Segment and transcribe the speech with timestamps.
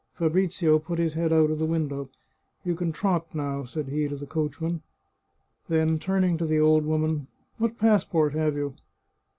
[0.15, 2.09] Fabrizio put his head out of the window."
[2.65, 4.81] You can trot now," said he to the coachman.
[5.69, 7.27] Then, turning to the old woman,"
[7.59, 8.73] What passport have you